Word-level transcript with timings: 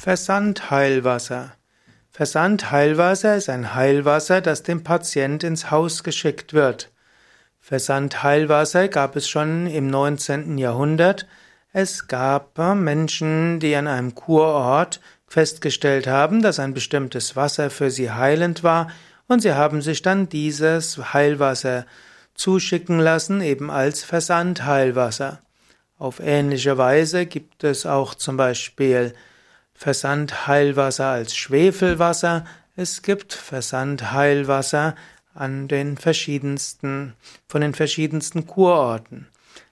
Versandheilwasser. 0.00 1.54
Versandheilwasser 2.12 3.34
ist 3.34 3.48
ein 3.48 3.74
Heilwasser, 3.74 4.40
das 4.40 4.62
dem 4.62 4.84
Patient 4.84 5.42
ins 5.42 5.72
Haus 5.72 6.04
geschickt 6.04 6.54
wird. 6.54 6.92
Versandheilwasser 7.58 8.86
gab 8.86 9.16
es 9.16 9.28
schon 9.28 9.66
im 9.66 9.90
19. 9.90 10.56
Jahrhundert. 10.56 11.26
Es 11.72 12.06
gab 12.06 12.56
Menschen, 12.76 13.58
die 13.58 13.74
an 13.74 13.88
einem 13.88 14.14
Kurort 14.14 15.00
festgestellt 15.26 16.06
haben, 16.06 16.42
dass 16.42 16.60
ein 16.60 16.74
bestimmtes 16.74 17.34
Wasser 17.34 17.68
für 17.68 17.90
sie 17.90 18.12
heilend 18.12 18.62
war, 18.62 18.92
und 19.26 19.42
sie 19.42 19.52
haben 19.52 19.82
sich 19.82 20.00
dann 20.00 20.28
dieses 20.28 21.12
Heilwasser 21.12 21.86
zuschicken 22.34 23.00
lassen, 23.00 23.40
eben 23.40 23.68
als 23.68 24.04
Versandheilwasser. 24.04 25.40
Auf 25.98 26.20
ähnliche 26.20 26.78
Weise 26.78 27.26
gibt 27.26 27.64
es 27.64 27.84
auch 27.84 28.14
zum 28.14 28.36
Beispiel 28.36 29.12
Versandheilwasser 29.78 31.06
als 31.06 31.36
Schwefelwasser. 31.36 32.44
Es 32.74 33.02
gibt 33.02 33.32
Versandheilwasser 33.32 34.96
an 35.34 35.68
den 35.68 35.96
verschiedensten, 35.96 37.14
von 37.48 37.60
den 37.60 37.74
verschiedensten 37.74 38.48
Kurorten. 38.48 39.28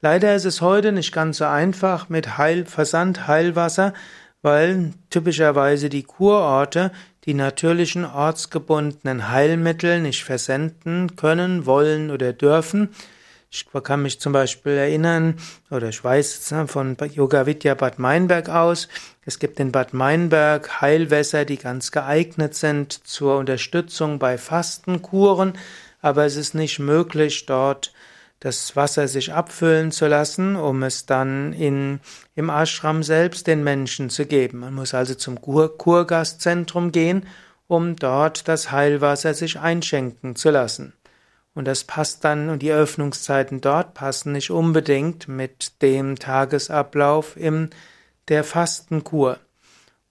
Leider 0.00 0.34
ist 0.34 0.46
es 0.46 0.62
heute 0.62 0.92
nicht 0.92 1.12
ganz 1.12 1.36
so 1.36 1.44
einfach 1.44 2.08
mit 2.08 2.38
Heil, 2.38 2.64
Versandheilwasser, 2.64 3.92
weil 4.40 4.94
typischerweise 5.10 5.90
die 5.90 6.04
Kurorte 6.04 6.92
die 7.26 7.34
natürlichen 7.34 8.06
ortsgebundenen 8.06 9.28
Heilmittel 9.28 10.00
nicht 10.00 10.24
versenden 10.24 11.14
können, 11.16 11.66
wollen 11.66 12.10
oder 12.10 12.32
dürfen. 12.32 12.88
Ich 13.52 13.66
kann 13.82 14.02
mich 14.02 14.20
zum 14.20 14.32
Beispiel 14.32 14.74
erinnern, 14.74 15.34
oder 15.72 15.88
ich 15.88 16.04
weiß 16.04 16.54
von 16.68 16.96
Yoga 17.12 17.46
Vidya 17.46 17.74
Bad 17.74 17.98
Meinberg 17.98 18.48
aus, 18.48 18.86
es 19.24 19.40
gibt 19.40 19.58
in 19.58 19.72
Bad 19.72 19.92
Meinberg 19.92 20.80
Heilwässer, 20.80 21.44
die 21.44 21.56
ganz 21.56 21.90
geeignet 21.90 22.54
sind 22.54 22.92
zur 22.92 23.38
Unterstützung 23.38 24.20
bei 24.20 24.38
Fastenkuren, 24.38 25.54
aber 26.00 26.26
es 26.26 26.36
ist 26.36 26.54
nicht 26.54 26.78
möglich, 26.78 27.46
dort 27.46 27.92
das 28.38 28.76
Wasser 28.76 29.08
sich 29.08 29.32
abfüllen 29.32 29.90
zu 29.90 30.06
lassen, 30.06 30.54
um 30.54 30.84
es 30.84 31.06
dann 31.06 31.52
in, 31.52 31.98
im 32.36 32.50
Ashram 32.50 33.02
selbst 33.02 33.48
den 33.48 33.64
Menschen 33.64 34.10
zu 34.10 34.26
geben. 34.26 34.60
Man 34.60 34.74
muss 34.74 34.94
also 34.94 35.16
zum 35.16 35.40
Kur 35.40 35.76
Kurgastzentrum 35.76 36.92
gehen, 36.92 37.26
um 37.66 37.96
dort 37.96 38.46
das 38.46 38.70
Heilwasser 38.70 39.34
sich 39.34 39.58
einschenken 39.58 40.36
zu 40.36 40.50
lassen. 40.50 40.92
Und 41.54 41.64
das 41.66 41.84
passt 41.84 42.24
dann, 42.24 42.48
und 42.48 42.62
die 42.62 42.72
Öffnungszeiten 42.72 43.60
dort 43.60 43.94
passen 43.94 44.32
nicht 44.32 44.50
unbedingt 44.50 45.26
mit 45.28 45.82
dem 45.82 46.16
Tagesablauf 46.16 47.36
in 47.36 47.70
der 48.28 48.44
Fastenkur. 48.44 49.38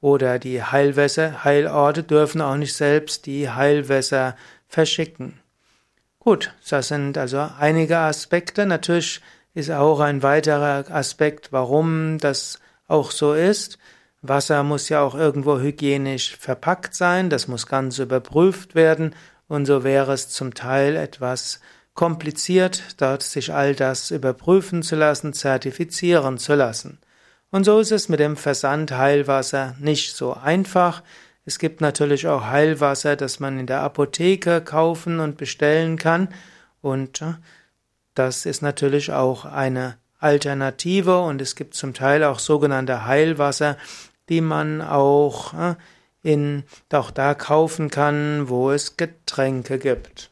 Oder 0.00 0.38
die 0.38 0.62
Heilwässer, 0.62 1.44
Heilorte 1.44 2.02
dürfen 2.02 2.40
auch 2.40 2.56
nicht 2.56 2.74
selbst 2.74 3.26
die 3.26 3.48
Heilwässer 3.48 4.36
verschicken. 4.68 5.38
Gut, 6.18 6.54
das 6.68 6.88
sind 6.88 7.16
also 7.16 7.48
einige 7.58 7.98
Aspekte. 7.98 8.66
Natürlich 8.66 9.20
ist 9.54 9.70
auch 9.70 10.00
ein 10.00 10.22
weiterer 10.22 10.84
Aspekt, 10.90 11.52
warum 11.52 12.18
das 12.18 12.60
auch 12.88 13.10
so 13.10 13.32
ist. 13.32 13.78
Wasser 14.20 14.62
muss 14.62 14.88
ja 14.88 15.02
auch 15.02 15.14
irgendwo 15.14 15.58
hygienisch 15.58 16.36
verpackt 16.36 16.94
sein, 16.94 17.28
das 17.28 17.48
muss 17.48 17.66
ganz 17.66 17.98
überprüft 17.98 18.76
werden 18.76 19.14
und 19.52 19.66
so 19.66 19.84
wäre 19.84 20.14
es 20.14 20.30
zum 20.30 20.54
Teil 20.54 20.96
etwas 20.96 21.60
kompliziert, 21.92 22.82
dort 22.96 23.22
sich 23.22 23.52
all 23.52 23.74
das 23.74 24.10
überprüfen 24.10 24.82
zu 24.82 24.96
lassen, 24.96 25.34
zertifizieren 25.34 26.38
zu 26.38 26.54
lassen. 26.54 27.00
Und 27.50 27.64
so 27.64 27.78
ist 27.78 27.92
es 27.92 28.08
mit 28.08 28.18
dem 28.18 28.38
Versand 28.38 28.92
Heilwasser 28.92 29.76
nicht 29.78 30.16
so 30.16 30.32
einfach. 30.32 31.02
Es 31.44 31.58
gibt 31.58 31.82
natürlich 31.82 32.28
auch 32.28 32.46
Heilwasser, 32.46 33.14
das 33.14 33.40
man 33.40 33.58
in 33.58 33.66
der 33.66 33.82
Apotheke 33.82 34.62
kaufen 34.62 35.20
und 35.20 35.36
bestellen 35.36 35.98
kann. 35.98 36.28
Und 36.80 37.20
äh, 37.20 37.34
das 38.14 38.46
ist 38.46 38.62
natürlich 38.62 39.12
auch 39.12 39.44
eine 39.44 39.98
Alternative. 40.18 41.20
Und 41.20 41.42
es 41.42 41.56
gibt 41.56 41.74
zum 41.74 41.92
Teil 41.92 42.24
auch 42.24 42.38
sogenannte 42.38 43.04
Heilwasser, 43.04 43.76
die 44.30 44.40
man 44.40 44.80
auch 44.80 45.52
äh, 45.52 45.74
in, 46.22 46.64
auch 46.92 47.10
da 47.10 47.34
kaufen 47.34 47.90
kann, 47.90 48.48
wo 48.48 48.70
es 48.70 48.96
Getränke 48.96 49.78
gibt. 49.78 50.30